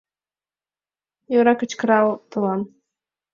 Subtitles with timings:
[1.31, 2.61] Йӧра, кычкырал толам.